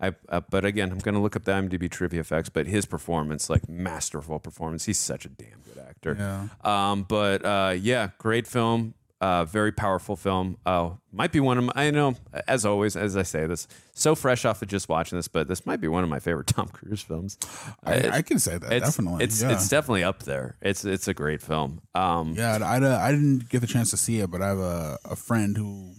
[0.00, 2.48] I, uh, but again, I'm going to look up the IMDb trivia facts.
[2.48, 6.16] But his performance, like masterful performance, he's such a damn good actor.
[6.18, 6.48] Yeah.
[6.92, 8.94] Um, but uh, yeah, great film.
[9.20, 10.58] Uh, very powerful film.
[10.66, 12.14] Uh, might be one of my, I know,
[12.46, 15.64] as always, as I say this, so fresh off of just watching this, but this
[15.64, 17.38] might be one of my favorite Tom Cruise films.
[17.82, 19.24] I, I can say that it's, definitely.
[19.24, 19.52] It's yeah.
[19.52, 20.56] it's definitely up there.
[20.60, 21.80] It's it's a great film.
[21.94, 24.58] Um, Yeah, I, I, I didn't get the chance to see it, but I have
[24.58, 25.92] a, a friend who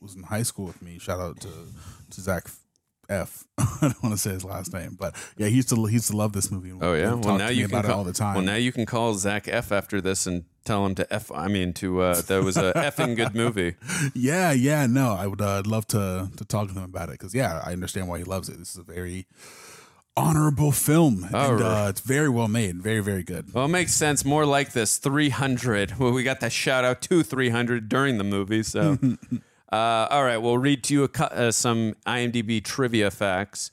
[0.00, 0.98] was in high school with me.
[0.98, 1.50] Shout out to,
[2.10, 2.48] to Zach
[3.12, 3.44] F.
[3.58, 6.10] I don't want to say his last name, but yeah, he used to he used
[6.10, 6.72] to love this movie.
[6.80, 7.14] Oh yeah.
[7.14, 8.34] Well now you can about call, it all the time.
[8.34, 11.30] Well now you can call Zach F after this and tell him to F.
[11.32, 13.76] I mean to uh, that was a effing good movie.
[14.14, 17.34] yeah, yeah, no, I would uh, love to to talk to him about it because
[17.34, 18.58] yeah, I understand why he loves it.
[18.58, 19.26] This is a very
[20.16, 21.86] honorable film, and right.
[21.86, 23.52] uh, it's very well made, very very good.
[23.52, 24.24] Well, it makes sense.
[24.24, 25.98] More like this 300.
[25.98, 28.62] Well, we got that shout out to 300 during the movie.
[28.62, 28.98] So,
[29.72, 33.70] uh, all right, we'll read to you a, uh, some IMDb trivia facts.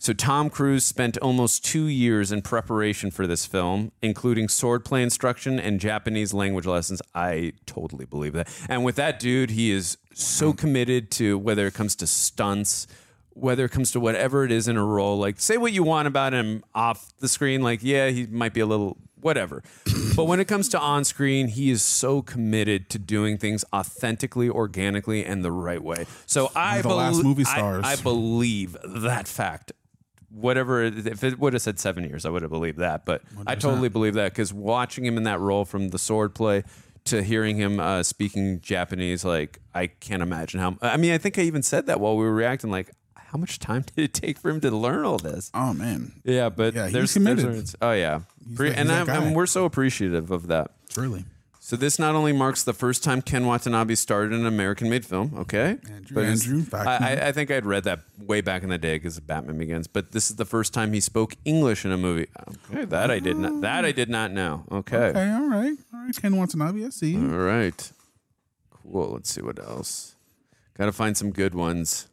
[0.00, 5.58] So, Tom Cruise spent almost two years in preparation for this film, including swordplay instruction
[5.58, 7.02] and Japanese language lessons.
[7.14, 8.48] I totally believe that.
[8.68, 12.86] And with that dude, he is so committed to whether it comes to stunts,
[13.30, 16.06] whether it comes to whatever it is in a role, like say what you want
[16.06, 19.62] about him off the screen, like yeah, he might be a little whatever.
[20.16, 24.48] but when it comes to on screen, he is so committed to doing things authentically,
[24.48, 26.06] organically, and the right way.
[26.26, 27.84] So I, the last movie I- stars.
[27.84, 29.72] I, believe that fact.
[30.30, 33.06] Whatever, if it would have said seven years, I would have believed that.
[33.06, 36.64] But I totally believe that because watching him in that role from the sword play
[37.04, 40.76] to hearing him uh, speaking Japanese, like I can't imagine how.
[40.82, 42.70] I mean, I think I even said that while we were reacting.
[42.70, 42.90] Like,
[43.32, 45.50] how much time did it take for him to learn all this?
[45.54, 47.44] Oh man, Yeah, but Yeah, there's, committed.
[47.44, 48.20] there's- oh yeah,
[48.56, 49.08] Pre- that- and I'm.
[49.08, 50.70] I'm- we're so appreciative of that.
[50.90, 51.24] truly.
[51.60, 55.34] So this not only marks the first time Ken Watanabe starred in an American-made film,
[55.36, 55.76] okay?
[55.94, 56.84] Andrew, it's- Andrew, I.
[56.86, 59.86] I, I think I'd read that way back in the day because Batman Begins.
[59.86, 62.28] But this is the first time he spoke English in a movie.
[62.70, 63.52] Okay, that I did not.
[63.52, 63.60] Ah.
[63.60, 64.64] That I did not know.
[64.72, 66.16] Okay, Okay, all right, all right.
[66.16, 67.16] Ken Watanabe, I see.
[67.18, 67.92] all right,
[68.70, 69.10] cool.
[69.12, 70.14] Let's see what else.
[70.78, 72.08] Got to find some good ones.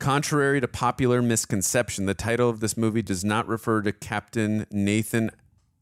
[0.00, 5.30] Contrary to popular misconception, the title of this movie does not refer to Captain Nathan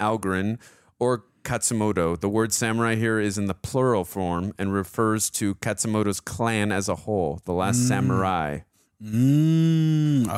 [0.01, 0.59] Algren
[0.99, 2.19] or Katsumoto.
[2.19, 6.89] The word samurai here is in the plural form and refers to Katsumoto's clan as
[6.89, 8.61] a whole, the last samurai.
[9.01, 10.29] Mm,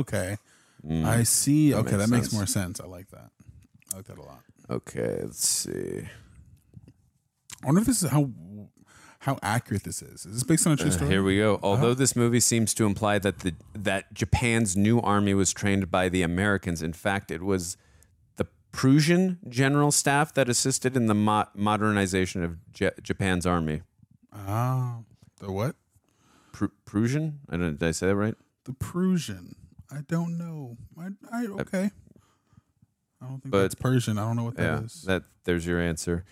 [0.00, 0.36] okay.
[0.90, 1.72] I see.
[1.72, 2.34] Okay, makes that makes sense.
[2.34, 2.80] more sense.
[2.80, 3.30] I like that.
[3.94, 4.40] I like that a lot.
[4.68, 6.02] Okay, let's see.
[7.62, 8.30] I wonder if this is how
[9.22, 10.26] how accurate this is.
[10.26, 11.06] Is this based on a true uh, story?
[11.06, 11.54] Uh, Here we go.
[11.54, 11.66] Uh-huh.
[11.66, 16.08] Although this movie seems to imply that the that Japan's new army was trained by
[16.08, 17.76] the Americans, in fact, it was
[18.36, 23.82] the Prussian general staff that assisted in the mo- modernization of J- Japan's army.
[24.34, 25.04] Oh,
[25.38, 25.76] the what?
[26.52, 27.38] Pru- Prussian?
[27.48, 27.78] I don't.
[27.78, 28.34] Did I say that right?
[28.64, 29.54] The Prussian.
[29.88, 30.78] I don't know.
[30.98, 31.90] I, I uh, okay.
[33.20, 34.18] I don't think But- that's Persian.
[34.18, 34.80] I don't know what that yeah.
[34.80, 35.02] is.
[35.02, 36.24] That there's your answer.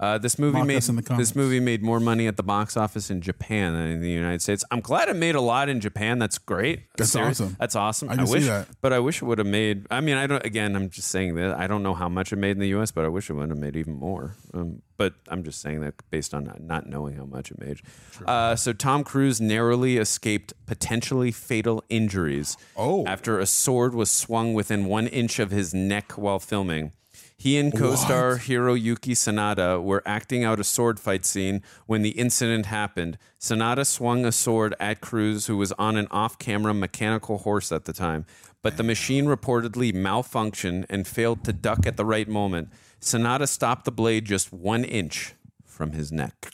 [0.00, 2.42] Uh, this movie Mock made us in the this movie made more money at the
[2.42, 4.64] box office in Japan than in the United States.
[4.70, 6.18] I'm glad it made a lot in Japan.
[6.18, 6.82] That's great.
[6.96, 7.56] That's awesome.
[7.58, 8.08] That's awesome.
[8.10, 8.68] I can see wish, that.
[8.80, 9.86] but I wish it would have made.
[9.90, 10.44] I mean, I don't.
[10.44, 12.90] Again, I'm just saying that I don't know how much it made in the U.S.,
[12.90, 14.36] but I wish it would have made even more.
[14.54, 17.80] Um, but I'm just saying that based on not, not knowing how much it made.
[18.26, 23.06] Uh, so Tom Cruise narrowly escaped potentially fatal injuries Oh.
[23.06, 26.92] after a sword was swung within one inch of his neck while filming.
[27.40, 32.66] He and co-star Hiroyuki Sanada were acting out a sword fight scene when the incident
[32.66, 33.16] happened.
[33.38, 37.92] Sanada swung a sword at Cruise, who was on an off-camera mechanical horse at the
[37.92, 38.26] time,
[38.60, 42.70] but the machine reportedly malfunctioned and failed to duck at the right moment.
[43.00, 46.50] Sanada stopped the blade just one inch from his neck.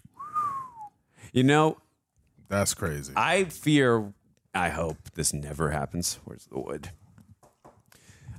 [1.32, 1.78] You know,
[2.50, 3.14] That's crazy.
[3.16, 4.12] I fear,
[4.54, 6.18] I hope this never happens.
[6.26, 6.90] Where's the wood?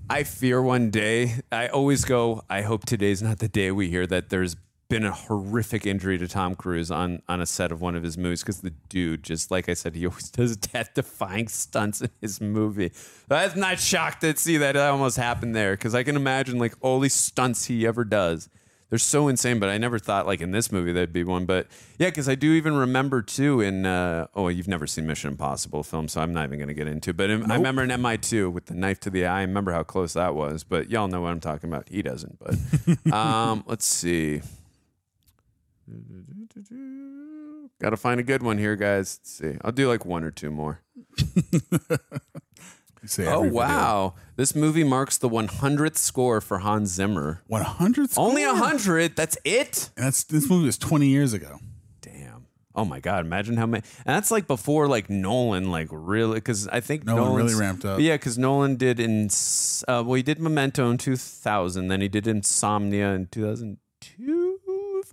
[0.09, 4.05] I fear one day, I always go, I hope today's not the day we hear
[4.07, 4.55] that there's
[4.87, 8.15] been a horrific injury to Tom Cruise on, on a set of one of his
[8.17, 12.11] movies because the dude, just like I said, he always does death defying stunts in
[12.21, 12.91] his movie.
[13.31, 16.75] I'm not shocked to see that it almost happened there because I can imagine like
[16.81, 18.47] all these stunts he ever does.
[18.89, 21.45] They're so insane, but I never thought like in this movie there'd be one.
[21.45, 21.67] But
[21.97, 25.81] yeah, because I do even remember too in uh, oh you've never seen Mission Impossible
[25.83, 27.13] film, so I'm not even going to get into.
[27.13, 29.39] But in, I remember in MI2 with the knife to the eye.
[29.39, 30.63] I remember how close that was.
[30.63, 31.89] But y'all know what I'm talking about.
[31.89, 32.37] He doesn't.
[32.39, 34.41] But um, let's see.
[37.81, 39.19] Got to find a good one here, guys.
[39.19, 39.57] Let's see.
[39.63, 40.81] I'll do like one or two more.
[43.07, 43.53] Say Oh video.
[43.55, 44.13] wow!
[44.35, 47.41] This movie marks the 100th score for Hans Zimmer.
[47.47, 49.15] 100 Only 100.
[49.15, 49.89] That's it.
[49.95, 51.59] And that's this movie was 20 years ago.
[52.01, 52.47] Damn.
[52.75, 53.25] Oh my God!
[53.25, 53.83] Imagine how many.
[54.05, 57.99] And that's like before like Nolan, like really, because I think Nolan really ramped up.
[57.99, 59.29] Yeah, because Nolan did in
[59.87, 63.79] uh, well, he did Memento in 2000, then he did Insomnia in 2002,
[64.21, 64.44] if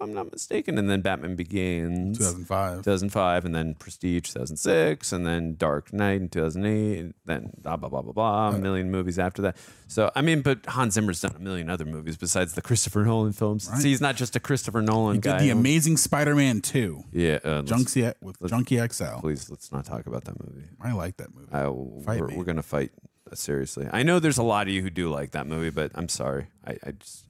[0.02, 2.78] I'm not mistaken, and then Batman Begins 2005.
[2.78, 7.88] 2005, and then Prestige 2006, and then Dark Knight in 2008, and then blah blah
[7.88, 9.56] blah blah blah, a million movies after that.
[9.88, 13.32] So I mean, but Hans Zimmer's done a million other movies besides the Christopher Nolan
[13.32, 13.68] films.
[13.80, 15.38] See, he's not just a Christopher Nolan He guy.
[15.38, 17.04] did the Amazing Spider-Man 2.
[17.12, 19.20] yeah, uh, Junkie with Junkie XL.
[19.20, 20.66] please let's not talk about that movie.
[20.80, 21.48] I like that movie.
[21.52, 22.90] I, we're, we're gonna fight
[23.30, 23.88] uh, seriously.
[23.92, 26.46] I know there's a lot of you who do like that movie, but I'm sorry.
[26.66, 27.24] I, I just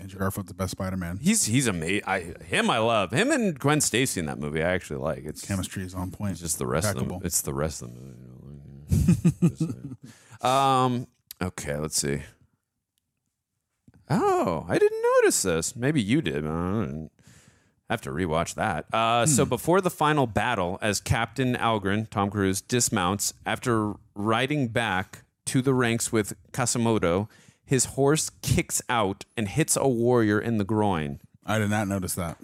[0.00, 1.18] Andrew Garfield's the best Spider-Man.
[1.22, 2.02] he's he's amazing.
[2.06, 4.62] I him I love him and Gwen Stacy in that movie.
[4.62, 5.24] I actually like.
[5.24, 6.32] It's Chemistry is on point.
[6.32, 7.20] It's just the rest of them.
[7.24, 8.20] It's the rest of the movie.
[9.48, 9.96] Just saying.
[10.42, 11.06] um.
[11.42, 11.76] Okay.
[11.76, 12.22] Let's see.
[14.10, 15.74] Oh, I didn't notice this.
[15.76, 16.46] Maybe you did.
[16.46, 17.08] I
[17.88, 18.86] have to rewatch that.
[18.92, 25.24] Uh, So before the final battle, as Captain Algren, Tom Cruise, dismounts after riding back
[25.46, 27.28] to the ranks with Katsumoto,
[27.64, 31.20] his horse kicks out and hits a warrior in the groin.
[31.46, 32.38] I did not notice that.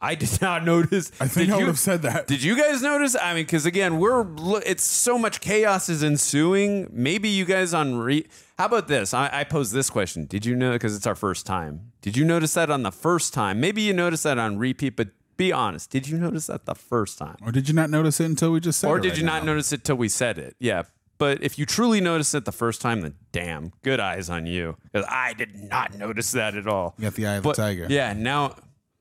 [0.00, 1.10] I did not notice.
[1.18, 2.26] I think Did I you- would have said that.
[2.26, 3.16] did you guys notice?
[3.16, 4.26] I mean, because again, we're
[4.66, 6.88] it's so much chaos is ensuing.
[6.92, 8.26] Maybe you guys on re.
[8.58, 9.14] How about this?
[9.14, 10.72] I, I pose this question: Did you know?
[10.72, 11.92] Because it's our first time.
[12.02, 13.60] Did you notice that on the first time?
[13.60, 15.90] Maybe you noticed that on repeat, but be honest.
[15.90, 18.60] Did you notice that the first time, or did you not notice it until we
[18.60, 20.54] just said or it did right you not notice it till we said it?
[20.58, 20.82] Yeah.
[21.18, 24.76] But if you truly noticed it the first time, then damn, good eyes on you.
[24.92, 26.94] Because I did not notice that at all.
[26.98, 27.86] You got the eye of But- the tiger.
[27.88, 28.56] Yeah, now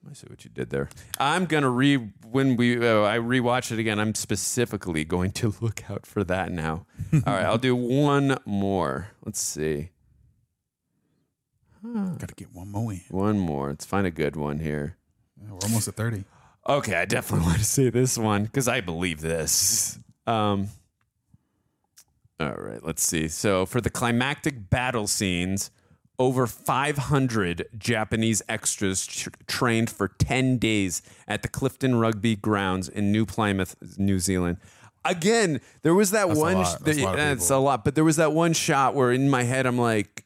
[0.10, 0.90] I see what you did there.
[1.18, 1.96] I'm gonna re
[2.30, 4.00] when we uh, I rewatch it again.
[4.00, 6.86] I'm specifically going to look out for that now.
[7.14, 9.08] All right, I'll do one more.
[9.26, 9.90] Let's see,
[11.84, 13.02] Got to get one more in.
[13.10, 13.70] one more.
[13.70, 14.98] Let's find a good one here.
[15.42, 16.24] Yeah, we're almost at 30.
[16.70, 20.00] Okay, I definitely want to see this one because I believe this.
[20.26, 20.70] Um,
[22.40, 23.28] all right, let's see.
[23.28, 25.72] So for the climactic battle scenes,
[26.20, 33.12] over 500 Japanese extras tr- trained for 10 days at the Clifton Rugby Grounds in
[33.12, 34.58] New Plymouth, New Zealand.
[35.06, 36.54] Again, there was that That's a one.
[36.56, 36.80] lot.
[36.84, 39.44] That's a lot that's a lot, but there was that one shot where in my
[39.44, 40.26] head I'm like,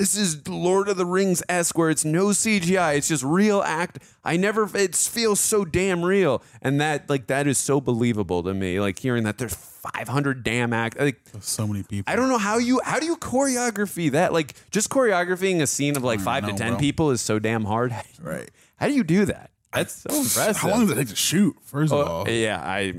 [0.00, 2.96] this is Lord of the Rings esque where it's no CGI.
[2.96, 3.98] It's just real act.
[4.24, 6.42] I never, it feels so damn real.
[6.62, 8.80] And that, like, that is so believable to me.
[8.80, 10.98] Like, hearing that there's 500 damn act.
[10.98, 12.10] Like, So many people.
[12.10, 14.32] I don't know how you, how do you choreography that?
[14.32, 16.78] Like, just choreographing a scene of like five to 10 bro.
[16.78, 17.94] people is so damn hard.
[18.22, 18.50] Right.
[18.76, 19.50] How do you do that?
[19.74, 20.56] That's so impressive.
[20.56, 21.56] How long does it take to shoot?
[21.62, 22.94] First of Oh, all, yeah, I,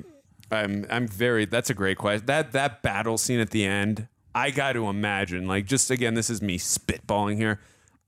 [0.52, 1.46] I'm, I'm very.
[1.46, 2.28] That's a great question.
[2.28, 5.48] That that battle scene at the end, I got to imagine.
[5.48, 7.60] Like, just again, this is me spitballing here.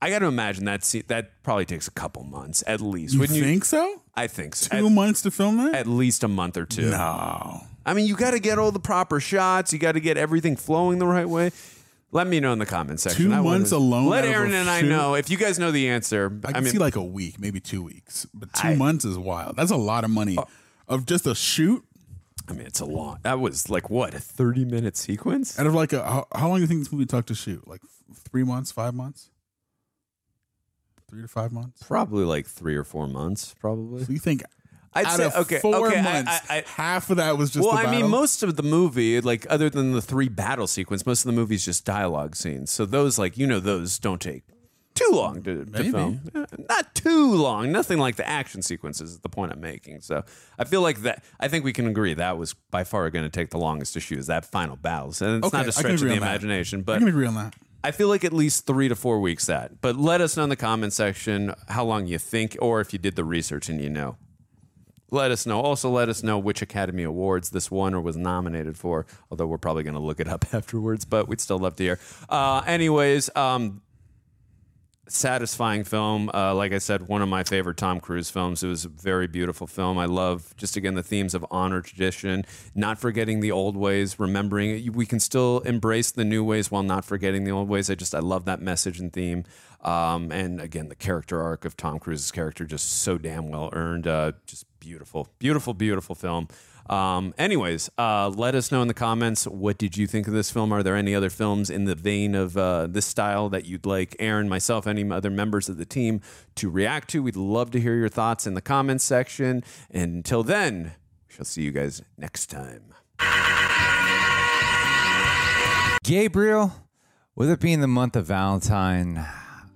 [0.02, 1.04] I got to imagine that scene.
[1.08, 3.14] That probably takes a couple months at least.
[3.14, 3.46] you Wouldn't you?
[3.46, 4.02] think so?
[4.16, 4.78] I think so.
[4.78, 5.74] Two At, months to film that?
[5.76, 6.90] at least a month or two.
[6.92, 7.62] no.
[7.86, 9.74] I mean, you got to get all the proper shots.
[9.74, 11.52] You got to get everything flowing the right way.
[12.12, 13.26] Let me know in the comment section.
[13.26, 16.32] Two I months alone Let Aaron and I know if you guys know the answer.
[16.46, 19.18] I I, mean, see like a week, maybe two weeks, but two I- months is
[19.18, 19.56] wild.
[19.56, 20.44] That's a lot of money uh,
[20.88, 21.84] of just a shoot.
[22.48, 23.20] I mean, it's a long.
[23.24, 25.60] That was like what a thirty minute sequence.
[25.60, 27.68] Out of like a how, how long do you think this movie took to shoot?
[27.68, 27.82] Like
[28.14, 29.30] three months, five months,
[31.10, 31.84] three to five months.
[31.84, 33.56] Probably like three or four months.
[33.60, 34.04] Probably.
[34.04, 34.44] So you think
[34.94, 35.60] I'd out say of okay.
[35.60, 38.56] four okay, months, I, I, half of that was just well, I mean, most of
[38.56, 41.86] the movie, like other than the three battle sequence, most of the movie is just
[41.86, 42.72] dialogue scenes.
[42.72, 44.44] So those, like you know, those don't take
[44.96, 46.22] too long to, to film.
[46.36, 47.72] Eh, Not too long.
[47.72, 50.02] Nothing like the action sequences is the point I'm making.
[50.02, 50.24] So
[50.60, 51.24] I feel like that.
[51.40, 54.00] I think we can agree that was by far going to take the longest to
[54.00, 54.20] shoot.
[54.20, 55.08] Is that final battle?
[55.22, 56.26] And it's Okay, not a stretch of the on that.
[56.26, 57.56] imagination, I but can agree on that.
[57.84, 59.82] I feel like at least three to four weeks that.
[59.82, 63.00] But let us know in the comment section how long you think, or if you
[63.00, 64.16] did the research and you know.
[65.12, 65.60] Let us know.
[65.60, 69.06] Also, let us know which Academy Awards this won or was nominated for.
[69.30, 72.00] Although we're probably going to look it up afterwards, but we'd still love to hear.
[72.30, 73.82] Uh, anyways, um,
[75.08, 76.30] satisfying film.
[76.34, 78.64] Uh, like I said, one of my favorite Tom Cruise films.
[78.64, 79.98] It was a very beautiful film.
[79.98, 84.94] I love just again the themes of honor, tradition, not forgetting the old ways, remembering
[84.94, 87.90] we can still embrace the new ways while not forgetting the old ways.
[87.90, 89.44] I just I love that message and theme.
[89.82, 94.08] Um, and again, the character arc of Tom Cruise's character just so damn well earned.
[94.08, 96.46] Uh, just beautiful, beautiful, beautiful film.
[96.90, 100.52] Um, anyways, uh, let us know in the comments what did you think of this
[100.52, 100.74] film.
[100.74, 104.18] Are there any other films in the vein of uh, this style that you'd like
[104.20, 106.20] Aaron, myself, any other members of the team
[106.56, 107.24] to react to?
[107.24, 109.64] We'd love to hear your thoughts in the comments section.
[109.90, 110.92] And until then,
[111.30, 112.94] we shall see you guys next time.
[116.04, 116.74] Gabriel,
[117.36, 119.26] with it being the month of Valentine,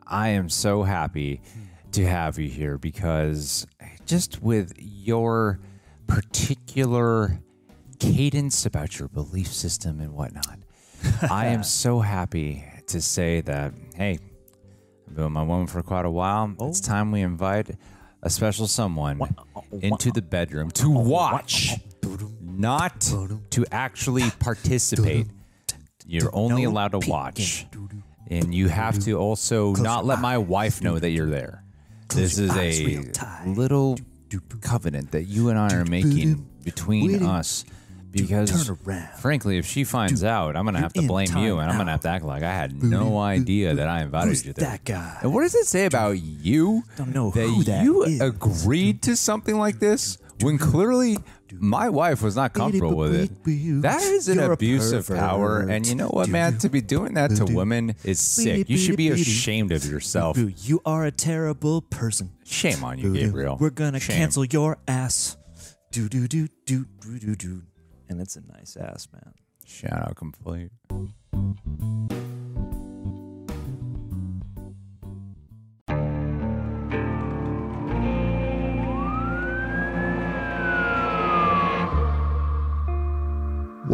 [0.05, 1.41] I am so happy
[1.93, 3.65] to have you here because
[4.07, 5.59] just with your
[6.07, 7.39] particular
[7.99, 10.59] cadence about your belief system and whatnot,
[11.29, 14.17] I am so happy to say that, hey,
[15.07, 16.55] I've been with my woman for quite a while.
[16.61, 17.71] It's time we invite
[18.23, 19.21] a special someone
[19.81, 21.73] into the bedroom to watch,
[22.41, 25.27] not to actually participate.
[26.05, 27.67] You're only allowed to watch.
[28.29, 31.63] And you have to also not let my wife know that you're there.
[32.09, 33.97] This is a little
[34.61, 37.65] covenant that you and I are making between us.
[38.09, 38.71] Because,
[39.19, 41.85] frankly, if she finds out, I'm going to have to blame you and I'm going
[41.85, 44.69] to have to act like I had no idea that I invited you there.
[44.69, 45.19] that guy?
[45.21, 48.21] And what does it say about you Don't know that you is.
[48.21, 51.17] agreed to something like this when clearly
[51.53, 53.81] my wife was not comfortable with it?
[53.81, 55.61] That is an You're abuse of power.
[55.61, 56.57] And you know what, man?
[56.59, 58.69] To be doing that to women is sick.
[58.69, 60.37] You should be ashamed of yourself.
[60.37, 62.31] You are a terrible person.
[62.43, 63.57] Shame on you, Gabriel.
[63.59, 65.37] We're gonna cancel your ass.
[65.91, 67.63] Do do do do do do do.
[68.09, 69.33] And it's a nice ass, man.
[69.65, 70.71] Shout out complete.